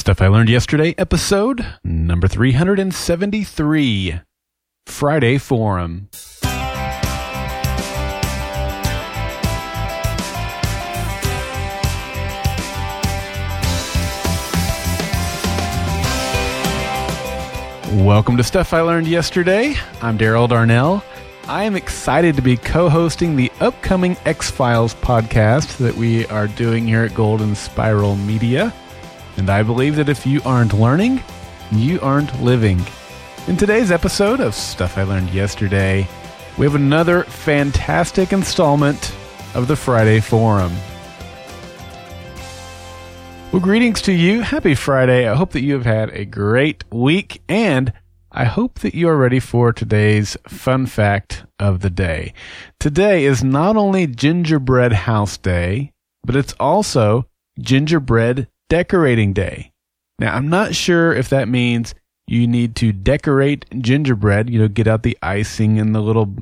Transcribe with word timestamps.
Stuff 0.00 0.22
I 0.22 0.28
Learned 0.28 0.48
Yesterday, 0.48 0.94
episode 0.96 1.62
number 1.84 2.26
373 2.26 4.20
Friday 4.86 5.36
Forum. 5.36 6.08
Welcome 18.02 18.38
to 18.38 18.42
Stuff 18.42 18.72
I 18.72 18.80
Learned 18.80 19.06
Yesterday. 19.06 19.74
I'm 20.00 20.16
Daryl 20.16 20.48
Darnell. 20.48 21.04
I 21.46 21.64
am 21.64 21.76
excited 21.76 22.36
to 22.36 22.42
be 22.42 22.56
co 22.56 22.88
hosting 22.88 23.36
the 23.36 23.52
upcoming 23.60 24.16
X 24.24 24.50
Files 24.50 24.94
podcast 24.94 25.76
that 25.76 25.94
we 25.94 26.24
are 26.28 26.46
doing 26.46 26.86
here 26.86 27.04
at 27.04 27.14
Golden 27.14 27.54
Spiral 27.54 28.16
Media. 28.16 28.72
And 29.40 29.48
I 29.48 29.62
believe 29.62 29.96
that 29.96 30.10
if 30.10 30.26
you 30.26 30.42
aren't 30.44 30.74
learning, 30.74 31.22
you 31.72 31.98
aren't 32.02 32.42
living. 32.42 32.78
In 33.48 33.56
today's 33.56 33.90
episode 33.90 34.38
of 34.38 34.54
Stuff 34.54 34.98
I 34.98 35.02
Learned 35.04 35.30
Yesterday, 35.30 36.06
we 36.58 36.66
have 36.66 36.74
another 36.74 37.22
fantastic 37.22 38.34
installment 38.34 39.16
of 39.54 39.66
the 39.66 39.76
Friday 39.76 40.20
Forum. 40.20 40.70
Well, 43.50 43.62
greetings 43.62 44.02
to 44.02 44.12
you. 44.12 44.42
Happy 44.42 44.74
Friday. 44.74 45.26
I 45.26 45.34
hope 45.34 45.52
that 45.52 45.62
you 45.62 45.72
have 45.72 45.86
had 45.86 46.10
a 46.10 46.26
great 46.26 46.84
week 46.92 47.40
and 47.48 47.94
I 48.30 48.44
hope 48.44 48.80
that 48.80 48.94
you 48.94 49.08
are 49.08 49.16
ready 49.16 49.40
for 49.40 49.72
today's 49.72 50.36
fun 50.48 50.84
fact 50.84 51.46
of 51.58 51.80
the 51.80 51.88
day. 51.88 52.34
Today 52.78 53.24
is 53.24 53.42
not 53.42 53.78
only 53.78 54.06
Gingerbread 54.06 54.92
House 54.92 55.38
Day, 55.38 55.92
but 56.24 56.36
it's 56.36 56.52
also 56.60 57.26
Gingerbread 57.58 58.46
decorating 58.70 59.34
day. 59.34 59.72
Now, 60.18 60.34
I'm 60.34 60.48
not 60.48 60.74
sure 60.74 61.12
if 61.12 61.28
that 61.28 61.48
means 61.48 61.94
you 62.26 62.46
need 62.46 62.76
to 62.76 62.92
decorate 62.92 63.66
gingerbread, 63.78 64.48
you 64.48 64.60
know, 64.60 64.68
get 64.68 64.86
out 64.86 65.02
the 65.02 65.18
icing 65.20 65.78
and 65.78 65.94
the 65.94 66.00
little, 66.00 66.32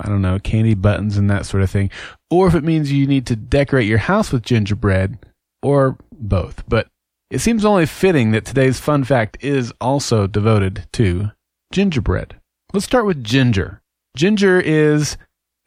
I 0.00 0.08
don't 0.08 0.22
know, 0.22 0.38
candy 0.38 0.74
buttons 0.74 1.16
and 1.16 1.28
that 1.30 1.46
sort 1.46 1.62
of 1.62 1.70
thing, 1.70 1.90
or 2.30 2.46
if 2.46 2.54
it 2.54 2.62
means 2.62 2.92
you 2.92 3.06
need 3.06 3.26
to 3.26 3.36
decorate 3.36 3.88
your 3.88 3.98
house 3.98 4.30
with 4.30 4.42
gingerbread, 4.42 5.18
or 5.62 5.96
both. 6.12 6.62
But 6.68 6.88
it 7.30 7.38
seems 7.40 7.64
only 7.64 7.86
fitting 7.86 8.30
that 8.32 8.44
today's 8.44 8.78
fun 8.78 9.04
fact 9.04 9.38
is 9.40 9.72
also 9.80 10.26
devoted 10.26 10.86
to 10.92 11.30
gingerbread. 11.72 12.36
Let's 12.72 12.86
start 12.86 13.06
with 13.06 13.24
Ginger. 13.24 13.80
Ginger 14.14 14.60
is 14.60 15.16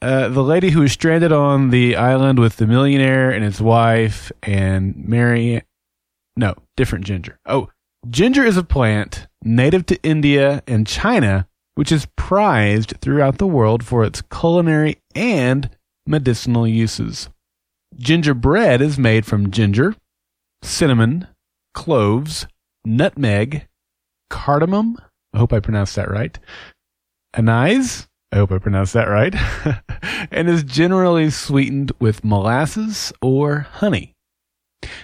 uh, 0.01 0.29
the 0.29 0.43
lady 0.43 0.69
who 0.69 0.83
is 0.83 0.91
stranded 0.91 1.31
on 1.31 1.71
the 1.71 1.95
island 1.95 2.37
with 2.37 2.57
the 2.57 2.67
millionaire 2.67 3.31
and 3.31 3.43
his 3.43 3.61
wife 3.61 4.31
and 4.43 4.95
Mary 5.07 5.63
no, 6.35 6.55
different 6.77 7.05
ginger. 7.05 7.39
Oh, 7.45 7.69
ginger 8.09 8.43
is 8.43 8.57
a 8.57 8.63
plant 8.63 9.27
native 9.43 9.85
to 9.87 10.01
India 10.03 10.63
and 10.67 10.87
China, 10.87 11.47
which 11.75 11.91
is 11.91 12.07
prized 12.15 12.95
throughout 13.01 13.37
the 13.37 13.47
world 13.47 13.83
for 13.83 14.03
its 14.03 14.21
culinary 14.21 14.97
and 15.15 15.69
medicinal 16.05 16.67
uses. 16.67 17.29
Gingerbread 17.97 18.81
is 18.81 18.97
made 18.97 19.25
from 19.25 19.51
ginger, 19.51 19.95
cinnamon, 20.63 21.27
cloves, 21.73 22.47
nutmeg, 22.85 23.67
cardamom. 24.29 24.97
I 25.33 25.37
hope 25.37 25.53
I 25.53 25.59
pronounced 25.59 25.95
that 25.95 26.09
right. 26.09 26.37
Anise. 27.33 28.07
I 28.33 28.37
hope 28.37 28.51
I 28.53 28.59
pronounced 28.59 28.93
that 28.93 29.09
right. 29.09 29.35
and 30.31 30.49
is 30.49 30.63
generally 30.63 31.29
sweetened 31.29 31.91
with 31.99 32.23
molasses 32.23 33.11
or 33.21 33.67
honey. 33.71 34.10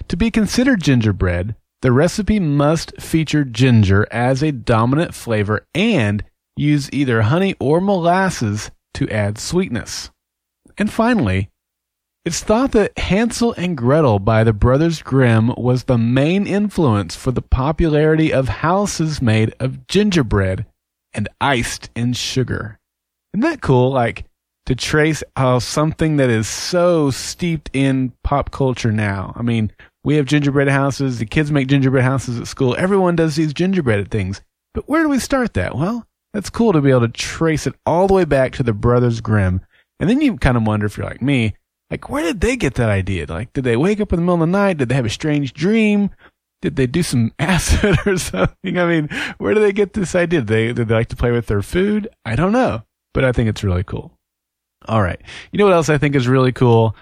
To 0.08 0.18
be 0.18 0.32
considered 0.32 0.82
gingerbread, 0.82 1.56
the 1.82 1.92
recipe 1.92 2.40
must 2.40 3.00
feature 3.00 3.44
ginger 3.44 4.08
as 4.12 4.42
a 4.42 4.52
dominant 4.52 5.14
flavor 5.14 5.66
and 5.76 6.24
use 6.56 6.90
either 6.92 7.24
honey 7.24 7.56
or 7.60 7.80
molasses 7.80 8.72
to 8.96 9.10
add 9.10 9.38
sweetness. 9.38 10.10
And 10.78 10.92
finally, 10.92 11.50
it's 12.26 12.44
thought 12.44 12.72
that 12.72 12.98
Hansel 12.98 13.54
and 13.54 13.78
Gretel 13.78 14.20
by 14.20 14.44
the 14.44 14.54
Brothers 14.54 15.02
Grimm 15.02 15.54
was 15.56 15.84
the 15.84 15.98
main 15.98 16.46
influence 16.46 17.16
for 17.16 17.32
the 17.32 17.42
popularity 17.42 18.34
of 18.34 18.50
houses 18.50 19.22
made 19.22 19.54
of 19.60 19.88
gingerbread 19.88 20.66
and 21.14 21.30
iced 21.40 21.90
in 21.96 22.14
sugar. 22.14 22.80
Isn't 23.34 23.44
that 23.44 23.62
cool? 23.62 23.92
Like, 23.92 24.26
to 24.68 24.76
trace 24.76 25.24
how 25.38 25.60
something 25.60 26.18
that 26.18 26.30
is 26.30 26.48
so 26.48 27.10
steeped 27.10 27.70
in 27.72 28.12
pop 28.24 28.52
culture 28.52 28.92
now. 28.92 29.34
I 29.38 29.42
mean, 29.42 29.72
we 30.04 30.16
have 30.18 30.26
gingerbread 30.26 30.68
houses. 30.68 31.20
The 31.20 31.26
kids 31.26 31.54
make 31.54 31.70
gingerbread 31.70 32.04
houses 32.04 32.38
at 32.38 32.48
school. 32.48 32.76
Everyone 32.78 33.16
does 33.16 33.38
these 33.38 33.54
gingerbread 33.54 34.12
things. 34.12 34.42
But 34.74 34.88
where 34.90 35.04
do 35.04 35.10
we 35.10 35.20
start 35.20 35.54
that? 35.54 35.76
Well, 35.76 36.06
that's 36.34 36.50
cool 36.50 36.74
to 36.74 36.82
be 36.82 36.90
able 36.90 37.02
to 37.02 37.08
trace 37.08 37.66
it 37.66 37.76
all 37.86 38.08
the 38.08 38.14
way 38.14 38.26
back 38.26 38.52
to 38.54 38.64
the 38.64 38.74
Brothers 38.74 39.22
Grimm. 39.22 39.62
And 40.02 40.10
then 40.10 40.20
you 40.20 40.36
kind 40.36 40.58
of 40.58 40.68
wonder 40.68 40.86
if 40.86 40.98
you're 40.98 41.08
like 41.08 41.22
me, 41.22 41.56
like, 41.90 42.10
where 42.10 42.24
did 42.24 42.42
they 42.42 42.58
get 42.58 42.74
that 42.76 42.90
idea? 42.90 43.26
Like, 43.26 43.54
did 43.54 43.64
they 43.64 43.78
wake 43.78 44.02
up 44.02 44.12
in 44.12 44.18
the 44.18 44.22
middle 44.22 44.36
of 44.36 44.42
the 44.42 44.48
night? 44.48 44.80
Did 44.80 44.90
they 44.90 44.96
have 44.96 45.06
a 45.06 45.10
strange 45.10 45.54
dream? 45.54 46.10
Did 46.62 46.76
they 46.76 46.88
do 46.88 47.04
some 47.04 47.32
acid 47.40 47.98
or 48.06 48.18
something? 48.18 48.78
I 48.78 48.86
mean, 48.86 49.08
where 49.38 49.54
do 49.54 49.62
they 49.62 49.72
get 49.72 49.94
this 49.94 50.14
idea? 50.14 50.42
Did 50.42 50.48
they, 50.48 50.74
did 50.74 50.90
they 50.90 50.96
like 50.96 51.08
to 51.08 51.16
play 51.16 51.32
with 51.32 51.48
their 51.48 51.62
food? 51.62 52.10
I 52.26 52.36
don't 52.36 52.52
know, 52.52 52.84
but 53.14 53.24
I 53.24 53.32
think 53.32 53.48
it's 53.48 53.64
really 53.64 53.86
cool. 53.86 54.17
All 54.86 55.02
right. 55.02 55.22
You 55.52 55.60
know 55.60 55.66
what 55.66 55.74
else 55.74 55.90
I 55.90 55.98
think 55.98 56.16
is 56.16 56.28
really 56.28 56.52
cool? 56.52 56.96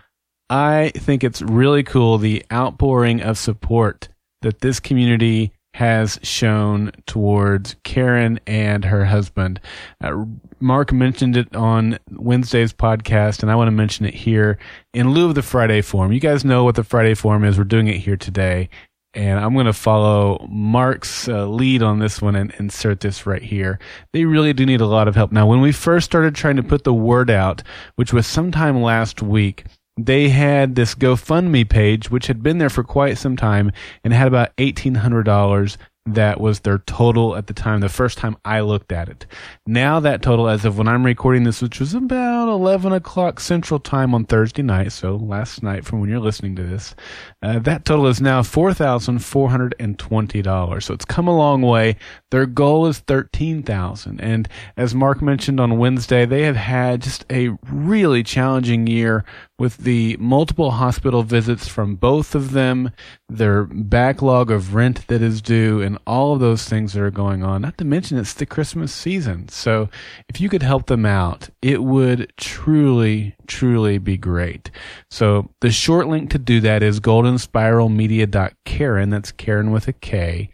I 0.50 0.92
think 0.96 1.24
it's 1.24 1.42
really 1.42 1.84
cool 1.84 2.18
the 2.18 2.46
outpouring 2.52 3.22
of 3.22 3.38
support 3.38 4.10
that 4.42 4.62
this 4.62 4.80
community 4.80 5.52
has 5.74 6.20
shown 6.24 6.92
towards 7.06 7.76
Karen 7.84 8.40
and 8.48 8.86
her 8.86 9.04
husband. 9.06 9.60
Uh, 10.02 10.24
Mark 10.62 10.94
mentioned 10.94 11.36
it 11.36 11.54
on 11.54 12.00
Wednesday's 12.12 12.72
podcast, 12.72 13.42
and 13.42 13.52
I 13.52 13.56
want 13.56 13.68
to 13.68 13.74
mention 13.74 14.06
it 14.06 14.14
here 14.14 14.58
in 14.94 15.10
lieu 15.10 15.28
of 15.28 15.36
the 15.36 15.42
Friday 15.42 15.82
Forum. 15.82 16.14
You 16.14 16.22
guys 16.22 16.46
know 16.46 16.64
what 16.64 16.76
the 16.76 16.84
Friday 16.84 17.14
Forum 17.14 17.44
is. 17.44 17.58
We're 17.58 17.66
doing 17.66 17.88
it 17.88 17.98
here 17.98 18.16
today 18.16 18.70
and 19.16 19.40
I'm 19.40 19.54
going 19.54 19.66
to 19.66 19.74
follow 19.74 20.46
Mark's 20.50 21.28
uh, 21.28 21.48
lead 21.48 21.82
on 21.82 22.00
this 22.00 22.22
one 22.22 22.36
and 22.36 22.54
insert 22.60 23.00
this 23.00 23.26
right 23.26 23.42
here. 23.42 23.80
They 24.12 24.26
really 24.26 24.54
do 24.54 24.66
need 24.66 24.82
a 24.82 24.86
lot 24.86 25.08
of 25.08 25.16
help. 25.16 25.32
Now, 25.32 25.48
when 25.48 25.62
we 25.62 25.72
first 25.72 26.06
started 26.06 26.36
trying 26.36 26.58
to 26.58 26.64
put 26.64 26.84
the 26.84 26.94
word 26.94 27.30
out, 27.32 27.64
which 27.96 28.12
was 28.12 28.28
sometime 28.28 28.82
last 28.82 29.22
week, 29.22 29.64
they 29.98 30.30
had 30.30 30.76
this 30.76 30.94
GoFundMe 30.94 31.68
page, 31.70 32.12
which 32.12 32.28
had 32.28 32.44
been 32.44 32.58
there 32.58 32.70
for 32.70 32.84
quite 32.84 33.18
some 33.18 33.38
time 33.38 33.72
and 34.04 34.14
had 34.14 34.28
about 34.28 34.56
$1,800 34.58 35.78
that 36.06 36.40
was 36.40 36.60
their 36.60 36.78
total 36.80 37.36
at 37.36 37.48
the 37.48 37.54
time, 37.54 37.80
the 37.80 37.90
first 37.90 38.20
time 38.20 38.38
I 38.46 38.60
looked 38.60 38.92
at 38.92 39.10
it. 39.10 39.26
Now 39.66 40.00
that 40.02 40.22
total, 40.22 40.48
as 40.48 40.64
of 40.64 40.78
when 40.78 40.88
I'm 40.88 41.04
recording 41.04 41.46
this, 41.46 41.64
which 41.64 41.80
was 41.80 41.96
about 41.96 42.48
11 42.48 42.94
o'clock 42.94 43.40
central 43.40 43.80
time 43.80 44.14
on 44.14 44.26
Thursday 44.26 44.62
night, 44.62 44.92
so 44.92 45.16
last 45.16 45.64
night 45.64 45.84
from 45.84 46.02
when 46.02 46.10
you're 46.10 46.20
listening 46.20 46.56
to 46.58 46.64
this, 46.64 46.94
uh, 47.42 47.58
that 47.60 47.86
total 47.86 48.08
is 48.08 48.20
now 48.22 48.42
$4,420. 48.42 50.84
So 50.84 50.94
it's 50.94 51.06
come 51.06 51.28
a 51.28 51.36
long 51.36 51.64
way. 51.64 51.96
Their 52.36 52.46
goal 52.46 52.86
is 52.88 53.00
13,000. 53.00 54.20
And 54.20 54.50
as 54.76 54.94
Mark 54.94 55.22
mentioned 55.22 55.62
on 55.62 55.78
Wednesday, 55.78 56.26
they 56.26 56.42
have 56.42 56.58
had 56.58 57.02
just 57.02 57.26
a 57.32 57.52
really 57.64 58.24
challenging 58.24 58.88
year 58.88 59.24
with 59.58 59.78
the 59.78 60.18
multiple 60.20 60.72
hospital 60.72 61.24
visits 61.24 61.70
from 61.70 61.96
both 61.96 62.36
of 62.36 62.52
them, 62.52 62.92
their 63.30 63.64
backlog 63.64 64.52
of 64.52 64.76
rent 64.76 65.08
that 65.08 65.22
is 65.22 65.42
due, 65.42 65.82
and 65.82 65.98
all 66.06 66.34
of 66.34 66.42
those 66.42 66.68
things 66.68 66.92
that 66.92 67.02
are 67.02 67.10
going 67.10 67.42
on. 67.42 67.62
Not 67.62 67.78
to 67.78 67.86
mention 67.86 68.18
it's 68.18 68.34
the 68.34 68.46
Christmas 68.46 68.94
season. 68.94 69.48
So 69.48 69.88
if 70.28 70.42
you 70.42 70.50
could 70.50 70.62
help 70.62 70.88
them 70.88 71.06
out, 71.06 71.48
it 71.62 71.84
would 71.84 72.34
truly, 72.36 73.38
truly 73.48 73.98
be 73.98 74.18
great. 74.18 74.72
So 75.10 75.52
the 75.62 75.72
short 75.72 76.08
link 76.08 76.32
to 76.32 76.38
do 76.38 76.60
that 76.60 76.84
is 76.84 77.00
goldenspiralmedia.karen. 77.00 79.10
That's 79.10 79.32
Karen 79.32 79.72
with 79.72 79.88
a 79.88 79.94
K. 79.94 80.50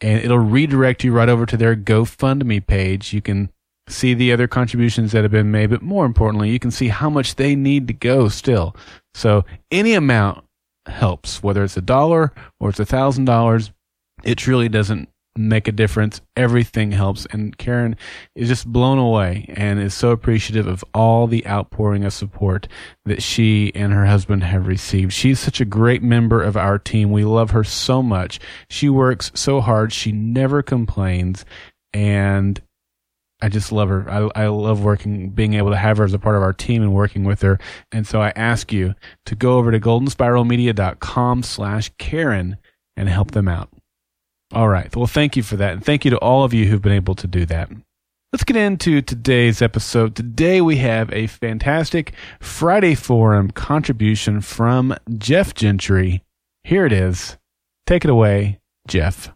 And 0.00 0.22
it'll 0.22 0.38
redirect 0.38 1.04
you 1.04 1.12
right 1.12 1.28
over 1.28 1.46
to 1.46 1.56
their 1.56 1.74
GoFundMe 1.74 2.66
page. 2.66 3.12
You 3.12 3.22
can 3.22 3.50
see 3.88 4.14
the 4.14 4.32
other 4.32 4.48
contributions 4.48 5.12
that 5.12 5.22
have 5.22 5.30
been 5.30 5.50
made, 5.50 5.70
but 5.70 5.80
more 5.80 6.04
importantly, 6.04 6.50
you 6.50 6.58
can 6.58 6.70
see 6.70 6.88
how 6.88 7.08
much 7.08 7.36
they 7.36 7.54
need 7.54 7.86
to 7.88 7.94
go 7.94 8.28
still. 8.28 8.76
So 9.14 9.44
any 9.70 9.94
amount 9.94 10.44
helps, 10.86 11.42
whether 11.42 11.64
it's 11.64 11.76
a 11.76 11.82
dollar 11.82 12.32
or 12.60 12.70
it's 12.70 12.80
a 12.80 12.86
thousand 12.86 13.24
dollars. 13.24 13.72
It 14.22 14.36
truly 14.36 14.68
doesn't 14.68 15.08
make 15.36 15.68
a 15.68 15.72
difference. 15.72 16.20
Everything 16.36 16.92
helps. 16.92 17.26
And 17.26 17.56
Karen 17.56 17.96
is 18.34 18.48
just 18.48 18.66
blown 18.66 18.98
away 18.98 19.52
and 19.56 19.80
is 19.80 19.94
so 19.94 20.10
appreciative 20.10 20.66
of 20.66 20.84
all 20.94 21.26
the 21.26 21.46
outpouring 21.46 22.04
of 22.04 22.12
support 22.12 22.68
that 23.04 23.22
she 23.22 23.72
and 23.74 23.92
her 23.92 24.06
husband 24.06 24.44
have 24.44 24.66
received. 24.66 25.12
She's 25.12 25.40
such 25.40 25.60
a 25.60 25.64
great 25.64 26.02
member 26.02 26.42
of 26.42 26.56
our 26.56 26.78
team. 26.78 27.10
We 27.10 27.24
love 27.24 27.50
her 27.50 27.64
so 27.64 28.02
much. 28.02 28.40
She 28.68 28.88
works 28.88 29.30
so 29.34 29.60
hard. 29.60 29.92
She 29.92 30.12
never 30.12 30.62
complains. 30.62 31.44
And 31.92 32.60
I 33.42 33.48
just 33.48 33.70
love 33.70 33.90
her. 33.90 34.10
I, 34.10 34.44
I 34.44 34.46
love 34.46 34.82
working, 34.82 35.30
being 35.30 35.54
able 35.54 35.70
to 35.70 35.76
have 35.76 35.98
her 35.98 36.04
as 36.04 36.14
a 36.14 36.18
part 36.18 36.36
of 36.36 36.42
our 36.42 36.54
team 36.54 36.82
and 36.82 36.94
working 36.94 37.24
with 37.24 37.42
her. 37.42 37.58
And 37.92 38.06
so 38.06 38.20
I 38.20 38.32
ask 38.34 38.72
you 38.72 38.94
to 39.26 39.34
go 39.34 39.58
over 39.58 39.70
to 39.70 39.80
goldenspiralmedia.com 39.80 41.42
slash 41.42 41.90
Karen 41.98 42.56
and 42.96 43.08
help 43.08 43.32
them 43.32 43.46
out. 43.46 43.70
All 44.52 44.68
right. 44.68 44.94
Well, 44.94 45.06
thank 45.06 45.36
you 45.36 45.42
for 45.42 45.56
that. 45.56 45.72
And 45.72 45.84
thank 45.84 46.04
you 46.04 46.10
to 46.12 46.18
all 46.18 46.44
of 46.44 46.54
you 46.54 46.66
who've 46.66 46.82
been 46.82 46.92
able 46.92 47.16
to 47.16 47.26
do 47.26 47.46
that. 47.46 47.70
Let's 48.32 48.44
get 48.44 48.56
into 48.56 49.02
today's 49.02 49.62
episode. 49.62 50.14
Today 50.14 50.60
we 50.60 50.76
have 50.76 51.12
a 51.12 51.26
fantastic 51.26 52.12
Friday 52.40 52.94
Forum 52.94 53.50
contribution 53.50 54.40
from 54.40 54.94
Geoff 55.16 55.54
Gentry. 55.54 56.22
Here 56.62 56.84
it 56.86 56.92
is. 56.92 57.36
Take 57.86 58.04
it 58.04 58.10
away, 58.10 58.60
Geoff. 58.88 59.32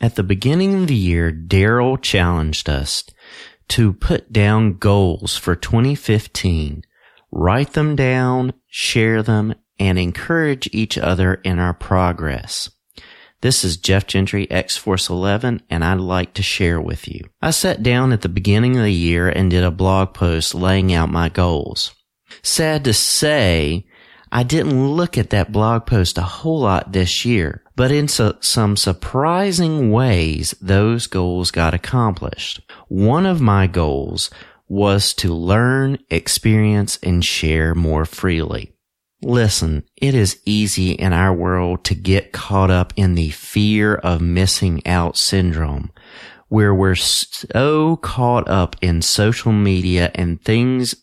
At 0.00 0.16
the 0.16 0.22
beginning 0.22 0.82
of 0.82 0.88
the 0.88 0.94
year, 0.94 1.32
Daryl 1.32 2.00
challenged 2.00 2.68
us 2.68 3.04
to 3.68 3.92
put 3.92 4.32
down 4.32 4.74
goals 4.74 5.36
for 5.36 5.56
2015, 5.56 6.82
write 7.32 7.72
them 7.72 7.96
down, 7.96 8.52
share 8.66 9.22
them, 9.22 9.54
and 9.78 9.98
encourage 9.98 10.68
each 10.72 10.98
other 10.98 11.34
in 11.34 11.58
our 11.58 11.74
progress. 11.74 12.70
This 13.46 13.62
is 13.62 13.76
Geoff 13.76 14.08
Gentry, 14.08 14.50
X-Force 14.50 15.08
11, 15.08 15.62
and 15.70 15.84
I'd 15.84 16.00
like 16.00 16.34
to 16.34 16.42
share 16.42 16.80
with 16.80 17.06
you. 17.06 17.20
I 17.40 17.52
sat 17.52 17.80
down 17.80 18.12
at 18.12 18.22
the 18.22 18.28
beginning 18.28 18.76
of 18.76 18.82
the 18.82 18.92
year 18.92 19.28
and 19.28 19.48
did 19.48 19.62
a 19.62 19.70
blog 19.70 20.14
post 20.14 20.52
laying 20.52 20.92
out 20.92 21.12
my 21.12 21.28
goals. 21.28 21.94
Sad 22.42 22.82
to 22.82 22.92
say, 22.92 23.86
I 24.32 24.42
didn't 24.42 24.88
look 24.88 25.16
at 25.16 25.30
that 25.30 25.52
blog 25.52 25.86
post 25.86 26.18
a 26.18 26.22
whole 26.22 26.62
lot 26.62 26.90
this 26.90 27.24
year, 27.24 27.62
but 27.76 27.92
in 27.92 28.08
so, 28.08 28.36
some 28.40 28.76
surprising 28.76 29.92
ways, 29.92 30.56
those 30.60 31.06
goals 31.06 31.52
got 31.52 31.72
accomplished. 31.72 32.68
One 32.88 33.26
of 33.26 33.40
my 33.40 33.68
goals 33.68 34.28
was 34.66 35.14
to 35.14 35.32
learn, 35.32 35.98
experience, 36.10 36.98
and 37.00 37.24
share 37.24 37.76
more 37.76 38.06
freely. 38.06 38.75
Listen, 39.22 39.84
it 39.96 40.14
is 40.14 40.40
easy 40.44 40.92
in 40.92 41.12
our 41.12 41.32
world 41.32 41.84
to 41.84 41.94
get 41.94 42.32
caught 42.32 42.70
up 42.70 42.92
in 42.96 43.14
the 43.14 43.30
fear 43.30 43.94
of 43.94 44.20
missing 44.20 44.86
out 44.86 45.16
syndrome, 45.16 45.90
where 46.48 46.74
we're 46.74 46.94
so 46.94 47.96
caught 47.96 48.46
up 48.48 48.76
in 48.82 49.00
social 49.00 49.52
media 49.52 50.10
and 50.14 50.42
things 50.42 50.94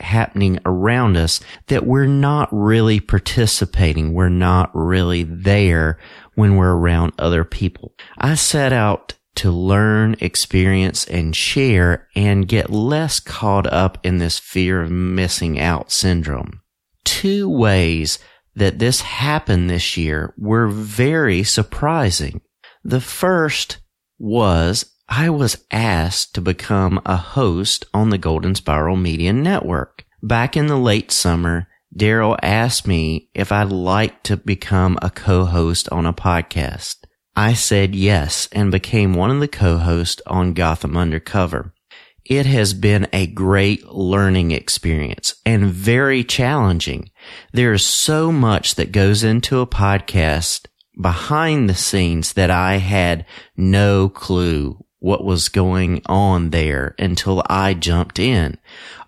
happening 0.00 0.58
around 0.64 1.16
us 1.16 1.40
that 1.68 1.86
we're 1.86 2.06
not 2.06 2.48
really 2.50 2.98
participating. 2.98 4.14
We're 4.14 4.30
not 4.30 4.70
really 4.74 5.22
there 5.22 5.98
when 6.34 6.56
we're 6.56 6.74
around 6.74 7.12
other 7.18 7.44
people. 7.44 7.94
I 8.16 8.34
set 8.34 8.72
out 8.72 9.14
to 9.34 9.50
learn, 9.50 10.16
experience, 10.20 11.04
and 11.06 11.36
share 11.36 12.08
and 12.14 12.48
get 12.48 12.70
less 12.70 13.20
caught 13.20 13.66
up 13.66 13.98
in 14.02 14.18
this 14.18 14.38
fear 14.38 14.82
of 14.82 14.90
missing 14.90 15.60
out 15.60 15.92
syndrome. 15.92 16.61
Two 17.04 17.48
ways 17.48 18.18
that 18.54 18.78
this 18.78 19.00
happened 19.00 19.70
this 19.70 19.96
year 19.96 20.34
were 20.36 20.68
very 20.68 21.42
surprising. 21.42 22.40
The 22.84 23.00
first 23.00 23.78
was 24.18 24.92
I 25.08 25.30
was 25.30 25.64
asked 25.70 26.34
to 26.34 26.40
become 26.40 27.00
a 27.04 27.16
host 27.16 27.84
on 27.92 28.10
the 28.10 28.18
Golden 28.18 28.54
Spiral 28.54 28.96
Media 28.96 29.32
Network. 29.32 30.04
Back 30.22 30.56
in 30.56 30.66
the 30.66 30.76
late 30.76 31.10
summer, 31.10 31.68
Daryl 31.96 32.38
asked 32.42 32.86
me 32.86 33.28
if 33.34 33.52
I'd 33.52 33.70
like 33.70 34.22
to 34.24 34.36
become 34.36 34.98
a 35.02 35.10
co-host 35.10 35.88
on 35.90 36.06
a 36.06 36.14
podcast. 36.14 36.96
I 37.36 37.54
said 37.54 37.94
yes 37.94 38.48
and 38.52 38.70
became 38.70 39.14
one 39.14 39.30
of 39.30 39.40
the 39.40 39.48
co-hosts 39.48 40.22
on 40.26 40.54
Gotham 40.54 40.96
Undercover. 40.96 41.74
It 42.24 42.46
has 42.46 42.72
been 42.72 43.08
a 43.12 43.26
great 43.26 43.86
learning 43.86 44.52
experience 44.52 45.34
and 45.44 45.66
very 45.66 46.22
challenging. 46.22 47.10
There 47.52 47.72
is 47.72 47.84
so 47.84 48.30
much 48.30 48.76
that 48.76 48.92
goes 48.92 49.24
into 49.24 49.60
a 49.60 49.66
podcast 49.66 50.66
behind 51.00 51.68
the 51.68 51.74
scenes 51.74 52.34
that 52.34 52.50
I 52.50 52.76
had 52.76 53.26
no 53.56 54.08
clue 54.08 54.84
what 55.00 55.24
was 55.24 55.48
going 55.48 56.00
on 56.06 56.50
there 56.50 56.94
until 56.96 57.42
I 57.48 57.74
jumped 57.74 58.20
in. 58.20 58.56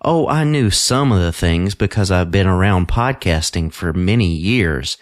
Oh, 0.03 0.27
I 0.27 0.43
knew 0.43 0.69
some 0.69 1.13
of 1.13 1.21
the 1.21 1.31
things 1.31 1.73
because 1.73 2.11
I've 2.11 2.31
been 2.31 2.47
around 2.47 2.89
podcasting 2.89 3.71
for 3.71 3.93
many 3.93 4.27
years, 4.27 4.97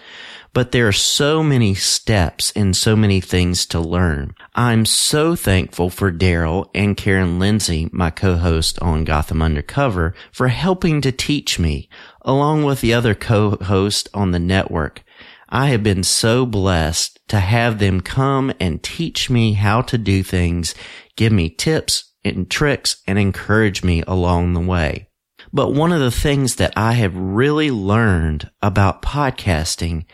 but 0.53 0.71
there 0.71 0.87
are 0.87 0.91
so 0.93 1.41
many 1.41 1.73
steps 1.73 2.51
and 2.55 2.75
so 2.75 2.95
many 2.95 3.19
things 3.19 3.65
to 3.65 3.79
learn. 3.79 4.33
I'm 4.55 4.85
so 4.85 5.35
thankful 5.35 5.89
for 5.89 6.11
Daryl 6.11 6.69
and 6.75 6.95
Karen 6.95 7.39
Lindsay, 7.39 7.89
my 7.91 8.11
co-host 8.11 8.79
on 8.81 9.03
Gotham 9.03 9.41
Undercover, 9.41 10.13
for 10.31 10.47
helping 10.49 11.01
to 11.01 11.11
teach 11.11 11.57
me, 11.57 11.89
along 12.21 12.63
with 12.63 12.81
the 12.81 12.93
other 12.93 13.15
co-hosts 13.15 14.07
on 14.13 14.31
the 14.31 14.39
network. 14.39 15.03
I 15.49 15.67
have 15.69 15.83
been 15.83 16.03
so 16.03 16.45
blessed 16.45 17.19
to 17.27 17.39
have 17.39 17.79
them 17.79 18.01
come 18.01 18.53
and 18.59 18.81
teach 18.81 19.29
me 19.29 19.53
how 19.53 19.81
to 19.83 19.97
do 19.97 20.23
things, 20.23 20.75
give 21.15 21.31
me 21.31 21.49
tips 21.49 22.11
and 22.23 22.49
tricks 22.49 22.97
and 23.07 23.19
encourage 23.19 23.83
me 23.83 24.03
along 24.07 24.53
the 24.53 24.59
way. 24.59 25.09
But 25.53 25.73
one 25.73 25.91
of 25.91 25.99
the 25.99 26.11
things 26.11 26.55
that 26.55 26.73
I 26.75 26.93
have 26.93 27.15
really 27.15 27.69
learned 27.69 28.49
about 28.61 29.03
podcasting 29.03 30.05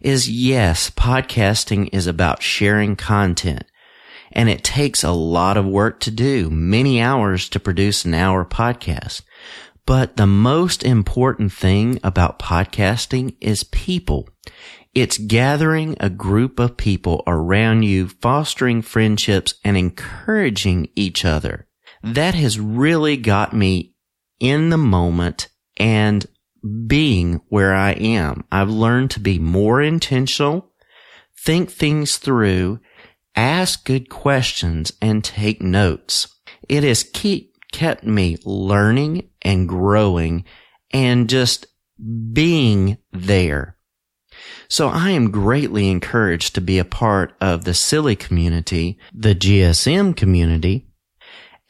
is 0.00 0.28
yes, 0.28 0.90
podcasting 0.90 1.88
is 1.92 2.08
about 2.08 2.42
sharing 2.42 2.96
content 2.96 3.64
and 4.32 4.48
it 4.48 4.64
takes 4.64 5.02
a 5.02 5.10
lot 5.10 5.56
of 5.56 5.64
work 5.64 6.00
to 6.00 6.10
do, 6.10 6.50
many 6.50 7.00
hours 7.00 7.48
to 7.50 7.60
produce 7.60 8.04
an 8.04 8.14
hour 8.14 8.44
podcast. 8.44 9.22
But 9.86 10.16
the 10.16 10.26
most 10.26 10.82
important 10.82 11.52
thing 11.52 11.98
about 12.04 12.38
podcasting 12.38 13.36
is 13.40 13.64
people. 13.64 14.28
It's 14.94 15.16
gathering 15.16 15.96
a 16.00 16.10
group 16.10 16.58
of 16.58 16.76
people 16.76 17.22
around 17.26 17.84
you, 17.84 18.08
fostering 18.08 18.82
friendships 18.82 19.54
and 19.64 19.76
encouraging 19.76 20.88
each 20.94 21.24
other. 21.24 21.68
That 22.02 22.34
has 22.34 22.60
really 22.60 23.16
got 23.16 23.54
me 23.54 23.94
in 24.40 24.70
the 24.70 24.78
moment 24.78 25.48
and 25.76 26.26
being 26.86 27.40
where 27.48 27.74
I 27.74 27.92
am. 27.92 28.44
I've 28.50 28.70
learned 28.70 29.10
to 29.12 29.20
be 29.20 29.38
more 29.38 29.80
intentional, 29.80 30.72
think 31.44 31.70
things 31.70 32.16
through, 32.16 32.80
ask 33.36 33.84
good 33.84 34.08
questions, 34.08 34.92
and 35.00 35.22
take 35.22 35.62
notes. 35.62 36.34
It 36.68 36.82
has 36.82 37.04
keep, 37.04 37.54
kept 37.72 38.04
me 38.04 38.36
learning 38.44 39.30
and 39.42 39.68
growing 39.68 40.44
and 40.92 41.28
just 41.28 41.66
being 42.32 42.98
there. 43.12 43.76
So 44.68 44.88
I 44.88 45.10
am 45.10 45.30
greatly 45.30 45.88
encouraged 45.88 46.54
to 46.54 46.60
be 46.60 46.78
a 46.78 46.84
part 46.84 47.34
of 47.40 47.64
the 47.64 47.74
silly 47.74 48.16
community, 48.16 48.98
the 49.14 49.34
GSM 49.34 50.16
community, 50.16 50.88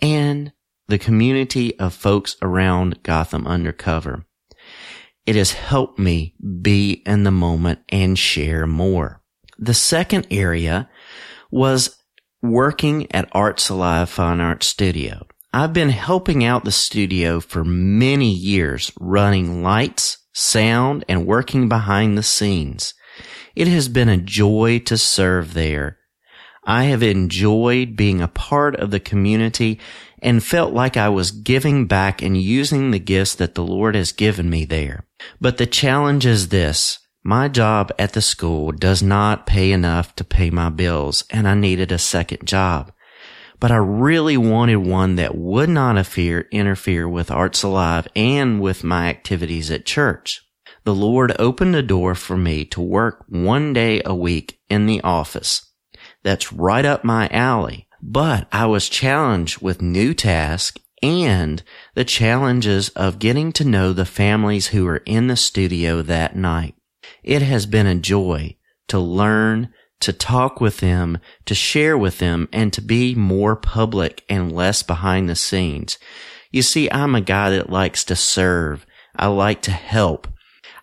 and 0.01 0.53
the 0.89 0.99
community 0.99 1.79
of 1.79 1.95
folks 1.95 2.37
around 2.43 3.03
Gotham 3.03 3.47
Undercover. 3.47 4.25
It 5.27 5.37
has 5.37 5.53
helped 5.53 5.99
me 5.99 6.35
be 6.63 7.03
in 7.05 7.25
the 7.25 7.31
moment 7.31 7.81
and 7.91 8.19
share 8.19 8.67
more. 8.67 9.23
The 9.59 9.75
second 9.75 10.27
area 10.31 10.89
was 11.51 11.97
working 12.43 13.13
at 13.13 13.29
Arts 13.33 13.69
Alive 13.69 14.09
Fine 14.09 14.41
Arts 14.41 14.67
Studio. 14.67 15.27
I've 15.53 15.73
been 15.73 15.91
helping 15.91 16.45
out 16.45 16.65
the 16.65 16.73
studio 16.73 17.41
for 17.41 17.65
many 17.65 18.31
years, 18.31 18.93
running 18.99 19.63
lights, 19.63 20.19
sound, 20.33 21.05
and 21.09 21.27
working 21.27 21.69
behind 21.69 22.17
the 22.17 22.23
scenes. 22.23 22.95
It 23.57 23.67
has 23.69 23.89
been 23.89 24.09
a 24.09 24.17
joy 24.17 24.79
to 24.81 24.97
serve 24.97 25.55
there. 25.55 25.99
I 26.65 26.85
have 26.85 27.03
enjoyed 27.03 27.97
being 27.97 28.21
a 28.21 28.29
part 28.29 28.77
of 28.77 28.91
the 28.91 29.01
community 29.01 29.81
and 30.23 30.43
felt 30.43 30.73
like 30.73 30.97
I 30.97 31.09
was 31.09 31.31
giving 31.31 31.87
back 31.87 32.23
and 32.23 32.37
using 32.37 32.91
the 32.91 32.99
gifts 32.99 33.35
that 33.37 33.55
the 33.55 33.65
Lord 33.65 33.95
has 33.95 34.13
given 34.13 34.51
me 34.51 34.65
there. 34.65 35.07
But 35.41 35.59
the 35.59 35.67
challenge 35.67 36.27
is 36.27 36.49
this. 36.49 36.99
My 37.23 37.49
job 37.49 37.93
at 37.99 38.13
the 38.13 38.23
school 38.23 38.73
does 38.73 39.03
not 39.03 39.47
pay 39.47 39.73
enough 39.73 40.15
to 40.17 40.25
pay 40.25 40.51
my 40.51 40.71
bills 40.71 41.25
and 41.31 41.47
I 41.47 41.55
needed 41.55 41.93
a 41.93 41.99
second 41.99 42.47
job 42.47 42.93
but 43.61 43.71
I 43.71 43.77
really 43.77 44.37
wanted 44.37 44.77
one 44.77 45.17
that 45.17 45.37
would 45.37 45.69
not 45.69 45.97
interfere 45.97 47.09
with 47.09 47.31
Arts 47.31 47.63
Alive 47.63 48.07
and 48.15 48.61
with 48.61 48.85
my 48.85 49.09
activities 49.09 49.71
at 49.71 49.85
church. 49.85 50.43
The 50.85 50.95
Lord 50.95 51.35
opened 51.39 51.75
a 51.75 51.83
door 51.83 52.15
for 52.15 52.37
me 52.37 52.65
to 52.67 52.81
work 52.81 53.25
one 53.29 53.73
day 53.73 54.01
a 54.05 54.15
week 54.15 54.61
in 54.69 54.87
the 54.87 55.01
office. 55.03 55.73
That's 56.23 56.53
right 56.53 56.85
up 56.85 57.05
my 57.05 57.29
alley. 57.29 57.88
But 58.03 58.49
I 58.53 58.67
was 58.67 58.89
challenged 58.89 59.61
with 59.61 59.83
new 59.83 60.15
tasks 60.15 60.81
and 61.03 61.63
the 61.95 62.05
challenges 62.05 62.89
of 62.91 63.19
getting 63.19 63.53
to 63.53 63.65
know 63.65 63.93
the 63.93 64.05
families 64.05 64.69
who 64.69 64.85
were 64.85 65.03
in 65.07 65.29
the 65.29 65.37
studio 65.37 66.03
that 66.03 66.37
night. 66.37 66.75
It 67.23 67.43
has 67.43 67.67
been 67.67 67.87
a 67.87 67.95
joy 67.95 68.57
to 68.89 68.99
learn 68.99 69.73
to 70.01 70.13
talk 70.13 70.61
with 70.61 70.79
them, 70.79 71.19
to 71.45 71.55
share 71.55 71.99
with 71.99 72.19
them, 72.19 72.49
and 72.53 72.73
to 72.73 72.81
be 72.81 73.15
more 73.15 73.57
public 73.57 74.25
and 74.29 74.53
less 74.53 74.83
behind 74.83 75.29
the 75.29 75.35
scenes. 75.35 75.99
You 76.51 76.63
see, 76.63 76.91
I'm 76.91 77.15
a 77.15 77.21
guy 77.21 77.51
that 77.51 77.71
likes 77.71 78.05
to 78.05 78.17
serve. 78.17 78.87
I 79.17 79.27
like 79.27 79.63
to 79.63 79.73
help. 79.73 80.29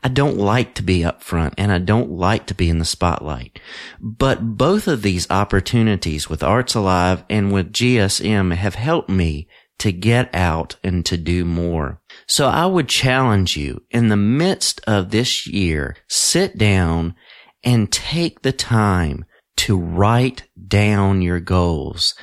I 0.06 0.08
don't 0.08 0.38
like 0.38 0.76
to 0.76 0.84
be 0.84 1.04
up 1.04 1.24
front 1.24 1.56
and 1.58 1.72
I 1.72 1.80
don't 1.80 2.12
like 2.12 2.46
to 2.46 2.54
be 2.54 2.70
in 2.70 2.78
the 2.78 2.86
spotlight. 2.86 3.60
But 4.00 4.56
both 4.56 4.88
of 4.88 5.02
these 5.02 5.28
opportunities 5.32 6.30
with 6.30 6.44
Arts 6.44 6.76
Alive 6.76 7.24
and 7.28 7.52
with 7.52 7.74
GSM 7.74 8.54
have 8.54 8.76
helped 8.76 9.10
me 9.10 9.48
to 9.80 9.92
get 9.92 10.30
out 10.32 10.76
and 10.84 11.04
to 11.08 11.18
do 11.18 11.44
more. 11.44 12.04
So 12.28 12.46
I 12.46 12.68
would 12.68 12.88
challenge 12.88 13.58
you 13.58 13.82
in 13.90 14.10
the 14.10 14.16
midst 14.16 14.80
of 14.86 15.10
this 15.10 15.48
year, 15.48 15.98
sit 16.08 16.56
down 16.56 17.16
and 17.64 17.92
take 17.92 18.44
the 18.44 18.52
time 18.52 19.26
to 19.58 19.76
write 19.76 20.44
down 20.68 21.24
your 21.24 21.40
goals. 21.40 22.14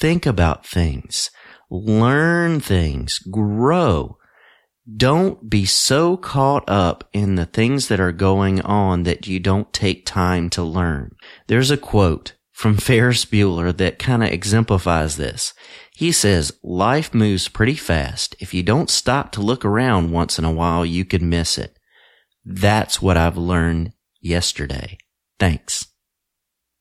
Think 0.00 0.24
about 0.24 0.66
things, 0.66 1.28
learn 1.68 2.60
things, 2.60 3.18
grow. 3.18 4.16
Don't 4.94 5.50
be 5.50 5.64
so 5.64 6.16
caught 6.16 6.64
up 6.68 7.08
in 7.12 7.34
the 7.34 7.46
things 7.46 7.88
that 7.88 7.98
are 7.98 8.12
going 8.12 8.60
on 8.60 9.02
that 9.02 9.26
you 9.26 9.40
don't 9.40 9.72
take 9.72 10.06
time 10.06 10.48
to 10.50 10.62
learn. 10.62 11.16
There's 11.48 11.72
a 11.72 11.76
quote 11.76 12.34
from 12.52 12.76
Ferris 12.76 13.24
Bueller 13.24 13.76
that 13.76 13.98
kind 13.98 14.22
of 14.22 14.30
exemplifies 14.30 15.16
this. 15.16 15.54
He 15.92 16.12
says, 16.12 16.52
life 16.62 17.12
moves 17.12 17.48
pretty 17.48 17.74
fast. 17.74 18.36
If 18.38 18.54
you 18.54 18.62
don't 18.62 18.90
stop 18.90 19.32
to 19.32 19.40
look 19.40 19.64
around 19.64 20.12
once 20.12 20.38
in 20.38 20.44
a 20.44 20.52
while, 20.52 20.86
you 20.86 21.04
could 21.04 21.22
miss 21.22 21.58
it. 21.58 21.76
That's 22.44 23.02
what 23.02 23.16
I've 23.16 23.36
learned 23.36 23.92
yesterday. 24.20 24.98
Thanks. 25.40 25.88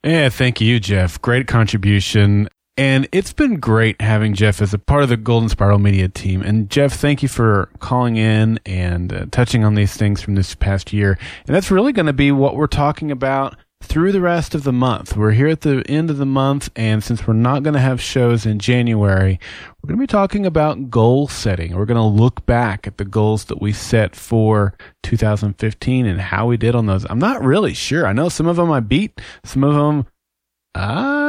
Yeah, 0.03 0.29
thank 0.29 0.62
you, 0.62 0.79
Geoff. 0.79 1.19
Great 1.21 1.47
contribution. 1.47 2.47
And 2.77 3.08
it's 3.13 3.32
been 3.32 3.62
great 3.62 4.01
having 4.01 4.34
Geoff 4.34 4.62
as 4.62 4.74
a 4.74 4.77
part 4.77 5.03
of 5.03 5.10
the 5.10 5.15
Golden 5.15 5.48
Spiral 5.48 5.79
Media 5.79 6.10
team. 6.10 6.41
And 6.41 6.70
Geoff, 6.70 6.94
thank 6.94 7.24
you 7.24 7.29
for 7.29 7.70
calling 7.79 8.17
in 8.17 8.60
and 8.65 9.13
uh, 9.13 9.25
touching 9.32 9.63
on 9.63 9.75
these 9.75 9.96
things 9.96 10.22
from 10.22 10.36
this 10.36 10.55
past 10.55 10.91
year. 10.91 11.17
And 11.48 11.55
that's 11.55 11.72
really 11.72 11.94
going 11.94 12.08
to 12.08 12.13
be 12.13 12.34
what 12.34 12.58
we're 12.58 12.67
talking 12.67 13.12
about 13.12 13.55
through 13.82 14.12
the 14.12 14.22
rest 14.22 14.55
of 14.55 14.63
the 14.63 14.74
month. 14.74 15.15
We're 15.15 15.32
here 15.32 15.48
at 15.48 15.62
the 15.62 15.84
end 15.88 16.10
of 16.10 16.17
the 16.17 16.25
month, 16.25 16.70
and 16.75 17.03
since 17.03 17.25
we're 17.25 17.34
not 17.34 17.63
going 17.63 17.75
to 17.75 17.79
have 17.79 18.01
shows 18.01 18.46
in 18.46 18.60
January, 18.60 19.39
we're 19.82 19.88
going 19.88 20.00
to 20.00 20.03
be 20.03 20.08
talking 20.08 20.46
about 20.46 20.89
goal 20.89 21.27
setting. 21.27 21.75
We're 21.75 21.86
going 21.86 21.96
to 21.98 22.03
look 22.03 22.46
back 22.46 22.88
at 22.88 22.98
the 22.98 23.05
goals 23.05 23.46
that 23.46 23.62
we 23.62 23.72
set 23.74 24.15
for 24.15 24.74
2015 25.03 26.05
and 26.05 26.20
how 26.20 26.48
we 26.48 26.58
did 26.58 26.75
on 26.75 26.88
those. 26.88 27.05
I'm 27.10 27.20
not 27.20 27.44
really 27.44 27.74
sure. 27.74 28.08
I 28.08 28.13
know 28.13 28.29
some 28.29 28.48
of 28.48 28.55
them 28.55 28.72
I 28.72 28.79
beat, 28.79 29.22
some 29.44 29.63
of 29.63 29.75
them 29.75 30.08
ah. 30.74 31.15
don't 31.15 31.25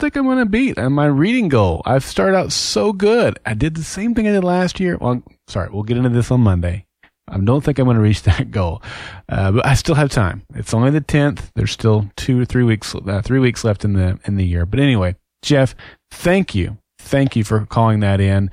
think 0.00 0.16
I'm 0.16 0.24
going 0.24 0.38
to 0.38 0.46
beat. 0.46 0.78
And 0.78 0.94
my 0.94 1.06
reading 1.06 1.48
goal, 1.48 1.82
I've 1.84 2.04
started 2.04 2.36
out 2.36 2.52
so 2.52 2.92
good. 2.92 3.38
I 3.44 3.54
did 3.54 3.74
the 3.74 3.84
same 3.84 4.14
thing 4.14 4.26
I 4.26 4.32
did 4.32 4.44
last 4.44 4.80
year. 4.80 4.96
Well, 4.96 5.22
sorry, 5.46 5.68
we'll 5.70 5.82
get 5.82 5.98
into 5.98 6.08
this 6.08 6.30
on 6.30 6.40
Monday. 6.40 6.86
I 7.28 7.38
don't 7.38 7.62
think 7.62 7.78
I'm 7.78 7.84
going 7.84 7.96
to 7.96 8.02
reach 8.02 8.22
that 8.24 8.50
goal, 8.50 8.82
uh, 9.28 9.52
but 9.52 9.66
I 9.66 9.74
still 9.74 9.94
have 9.94 10.10
time. 10.10 10.42
It's 10.54 10.74
only 10.74 10.90
the 10.90 11.00
10th. 11.00 11.50
There's 11.54 11.70
still 11.70 12.10
two 12.16 12.40
or 12.40 12.44
three 12.44 12.64
weeks, 12.64 12.94
uh, 12.94 13.22
three 13.22 13.38
weeks 13.38 13.62
left 13.62 13.84
in 13.84 13.92
the 13.92 14.18
in 14.24 14.36
the 14.36 14.44
year. 14.44 14.66
But 14.66 14.80
anyway, 14.80 15.16
Geoff, 15.42 15.74
thank 16.10 16.54
you, 16.54 16.78
thank 16.98 17.36
you 17.36 17.44
for 17.44 17.66
calling 17.66 18.00
that 18.00 18.20
in. 18.20 18.50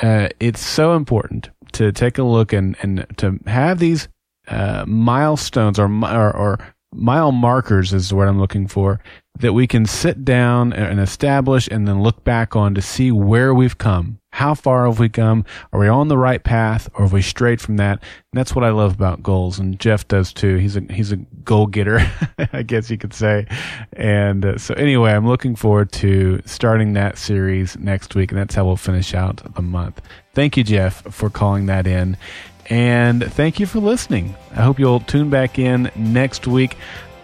Uh, 0.00 0.28
it's 0.40 0.60
so 0.60 0.94
important 0.94 1.50
to 1.72 1.92
take 1.92 2.18
a 2.18 2.22
look 2.22 2.52
and 2.52 2.76
and 2.82 3.06
to 3.16 3.38
have 3.46 3.78
these 3.78 4.08
uh, 4.48 4.84
milestones 4.86 5.78
or, 5.78 5.86
or 5.86 6.36
or 6.36 6.58
mile 6.92 7.32
markers 7.32 7.92
is 7.92 8.12
what 8.12 8.28
I'm 8.28 8.40
looking 8.40 8.66
for 8.66 9.00
that 9.40 9.52
we 9.52 9.66
can 9.66 9.86
sit 9.86 10.24
down 10.24 10.72
and 10.72 10.98
establish 10.98 11.68
and 11.68 11.86
then 11.86 12.02
look 12.02 12.24
back 12.24 12.56
on 12.56 12.74
to 12.74 12.82
see 12.82 13.12
where 13.12 13.54
we've 13.54 13.78
come. 13.78 14.18
How 14.32 14.54
far 14.54 14.86
have 14.86 14.98
we 14.98 15.08
come? 15.08 15.44
Are 15.72 15.80
we 15.80 15.88
on 15.88 16.08
the 16.08 16.18
right 16.18 16.42
path 16.42 16.88
or 16.94 17.02
have 17.02 17.12
we 17.12 17.22
strayed 17.22 17.60
from 17.60 17.76
that? 17.76 18.02
And 18.02 18.38
that's 18.38 18.54
what 18.54 18.64
I 18.64 18.70
love 18.70 18.94
about 18.94 19.22
goals. 19.22 19.58
And 19.58 19.78
Geoff 19.78 20.06
does 20.08 20.32
too. 20.32 20.56
He's 20.56 20.76
a, 20.76 20.80
he's 20.90 21.12
a 21.12 21.16
goal 21.16 21.66
getter, 21.66 22.00
I 22.52 22.62
guess 22.62 22.90
you 22.90 22.98
could 22.98 23.14
say. 23.14 23.46
And 23.94 24.44
uh, 24.44 24.58
so 24.58 24.74
anyway, 24.74 25.12
I'm 25.12 25.26
looking 25.26 25.56
forward 25.56 25.92
to 25.92 26.42
starting 26.44 26.92
that 26.94 27.16
series 27.16 27.76
next 27.78 28.14
week. 28.14 28.30
And 28.30 28.40
that's 28.40 28.54
how 28.54 28.66
we'll 28.66 28.76
finish 28.76 29.14
out 29.14 29.54
the 29.54 29.62
month. 29.62 30.00
Thank 30.34 30.56
you, 30.56 30.64
Geoff, 30.64 31.02
for 31.14 31.30
calling 31.30 31.66
that 31.66 31.86
in. 31.86 32.16
And 32.70 33.24
thank 33.32 33.58
you 33.58 33.66
for 33.66 33.78
listening. 33.80 34.34
I 34.52 34.62
hope 34.62 34.78
you'll 34.78 35.00
tune 35.00 35.30
back 35.30 35.58
in 35.58 35.90
next 35.96 36.46
week. 36.46 36.76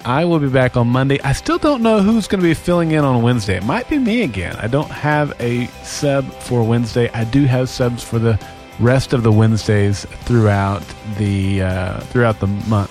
I 0.04 0.24
will 0.24 0.38
be 0.38 0.48
back 0.48 0.76
on 0.76 0.88
Monday. 0.88 1.18
I 1.22 1.32
still 1.32 1.58
don't 1.58 1.82
know 1.82 2.00
who's 2.00 2.28
going 2.28 2.42
to 2.42 2.46
be 2.46 2.54
filling 2.54 2.90
in 2.90 3.04
on 3.04 3.22
Wednesday. 3.22 3.56
It 3.56 3.64
might 3.64 3.88
be 3.88 3.98
me 3.98 4.22
again. 4.22 4.54
I 4.56 4.66
don't 4.66 4.90
have 4.90 5.32
a 5.40 5.66
sub 5.82 6.30
for 6.34 6.62
Wednesday. 6.62 7.08
I 7.14 7.24
do 7.24 7.44
have 7.44 7.70
subs 7.70 8.02
for 8.02 8.18
the 8.18 8.38
rest 8.80 9.12
of 9.12 9.22
the 9.22 9.30
Wednesdays 9.30 10.04
throughout 10.24 10.82
the 11.16 11.62
uh, 11.62 12.00
throughout 12.00 12.40
the 12.40 12.48
month, 12.48 12.90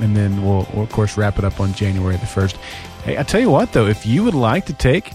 and 0.00 0.14
then 0.14 0.44
we'll, 0.44 0.68
we'll 0.74 0.84
of 0.84 0.92
course 0.92 1.16
wrap 1.16 1.38
it 1.38 1.44
up 1.44 1.60
on 1.60 1.72
January 1.72 2.16
the 2.16 2.26
first. 2.26 2.56
Hey, 3.04 3.18
I 3.18 3.22
tell 3.22 3.40
you 3.40 3.50
what 3.50 3.72
though, 3.72 3.86
if 3.86 4.04
you 4.04 4.22
would 4.22 4.34
like 4.34 4.66
to 4.66 4.74
take 4.74 5.12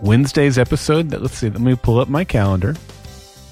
Wednesday's 0.00 0.58
episode, 0.58 1.12
let's 1.12 1.36
see, 1.36 1.50
let 1.50 1.60
me 1.60 1.74
pull 1.74 1.98
up 1.98 2.08
my 2.08 2.24
calendar. 2.24 2.76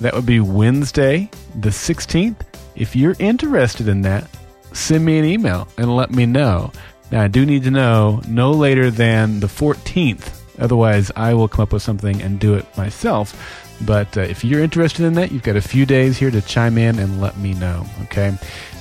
That 0.01 0.15
would 0.15 0.27
be 0.27 0.41
Wednesday 0.41 1.29
the 1.59 1.73
sixteenth. 1.73 2.46
If 2.77 2.95
you're 2.95 3.17
interested 3.19 3.89
in 3.89 4.03
that, 4.03 4.29
send 4.73 5.05
me 5.05 5.19
an 5.19 5.25
email 5.25 5.69
and 5.79 5.95
let 5.95 6.11
me 6.11 6.27
know. 6.27 6.73
Now, 7.11 7.23
I 7.23 7.29
do 7.29 7.47
need 7.47 7.65
to 7.65 7.71
know 7.71 8.21
no 8.29 8.51
later 8.53 8.91
than 8.91 9.41
the 9.41 9.47
14th. 9.47 10.33
Otherwise, 10.59 11.11
I 11.17 11.35
will 11.35 11.49
come 11.49 11.63
up 11.63 11.73
with 11.73 11.83
something 11.83 12.21
and 12.23 12.41
do 12.41 12.55
it 12.55 12.77
myself. 12.77 13.63
But 13.83 14.17
uh, 14.17 14.23
if 14.23 14.45
you're 14.45 14.63
interested 14.63 15.05
in 15.05 15.15
that, 15.15 15.31
you've 15.31 15.43
got 15.43 15.57
a 15.57 15.61
few 15.61 15.87
days 15.87 16.17
here 16.19 16.31
to 16.31 16.41
chime 16.41 16.79
in 16.79 16.99
and 16.99 17.21
let 17.21 17.37
me 17.39 17.55
know. 17.55 17.85
Okay. 18.05 18.37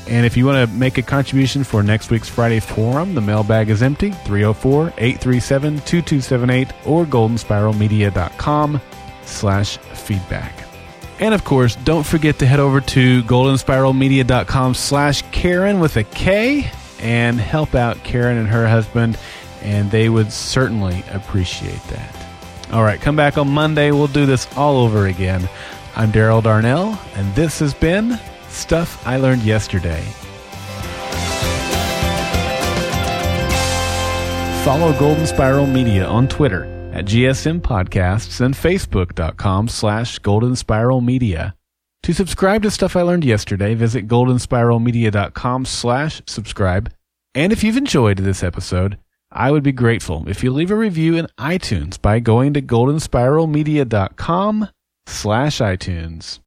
And 0.08 0.26
if 0.26 0.38
you 0.38 0.46
want 0.46 0.70
to 0.70 0.76
make 0.76 0.98
a 0.98 1.02
contribution 1.02 1.64
for 1.64 1.84
next 1.84 2.12
week's 2.12 2.30
Friday 2.30 2.60
Forum, 2.60 3.16
the 3.16 3.22
mailbag 3.22 3.70
is 3.70 3.82
empty 3.82 4.12
304 4.12 4.94
837 4.98 5.78
2278 5.78 6.68
or 6.86 7.06
goldenspiralmedia.com 7.06 8.82
slash 9.26 9.78
feedback. 9.78 10.65
And 11.20 11.34
of 11.34 11.44
course, 11.44 11.76
don't 11.78 12.06
forget 12.06 12.40
to 12.40 12.46
head 12.46 12.60
over 12.60 12.82
to 12.82 13.24
goldenspiralmedia.com 13.24 14.74
slash 14.74 15.22
Karen 15.32 15.80
with 15.80 15.96
a 15.96 16.04
K 16.04 16.70
and 17.00 17.40
help 17.40 17.74
out 17.74 18.04
Karen 18.04 18.38
and 18.38 18.48
her 18.50 18.68
husband, 18.68 19.18
and 19.62 19.90
they 19.92 20.10
would 20.10 20.32
certainly 20.32 21.04
appreciate 21.12 21.82
that. 21.84 22.16
All 22.72 22.84
right, 22.84 23.00
come 23.00 23.16
back 23.16 23.38
on 23.38 23.50
Monday. 23.50 23.92
We'll 23.92 24.08
do 24.08 24.26
this 24.26 24.48
all 24.58 24.78
over 24.78 25.06
again. 25.08 25.48
I'm 25.96 26.12
Daryl 26.12 26.44
Darnell, 26.44 27.00
and 27.16 27.34
this 27.36 27.60
has 27.60 27.74
been 27.74 28.20
Stuff 28.50 29.06
I 29.08 29.18
Learned 29.18 29.44
Yesterday. 29.44 30.02
Follow 34.66 34.98
Golden 35.00 35.28
Spiral 35.28 35.68
Media 35.68 36.06
on 36.06 36.28
Twitter 36.28 36.75
at 36.96 37.06
GSM 37.06 37.60
Podcasts 37.60 38.40
and 38.40 38.56
Facebook.com 38.56 39.68
slash 39.68 40.18
Golden 40.20 40.56
Spiral 40.56 41.02
Media. 41.02 41.54
To 42.04 42.14
subscribe 42.14 42.64
to 42.64 42.72
Stuff 42.72 42.96
I 42.96 43.02
Learned 43.02 43.26
Yesterday, 43.26 43.74
visit 43.74 44.08
goldenspiralmedia.com 44.08 45.66
slash 45.66 46.22
subscribe. 46.26 46.94
And 47.34 47.52
if 47.52 47.62
you've 47.64 47.78
enjoyed 47.78 48.20
this 48.20 48.44
episode, 48.44 48.98
I 49.32 49.50
would 49.52 49.64
be 49.64 49.74
grateful 49.74 50.30
if 50.30 50.44
you 50.44 50.54
leave 50.54 50.70
a 50.72 50.76
review 50.76 51.18
in 51.18 51.28
iTunes 51.38 52.02
by 52.02 52.20
going 52.20 52.54
to 52.54 52.62
goldenspiralmedia.com 52.62 54.70
slash 55.08 55.58
iTunes. 55.58 56.40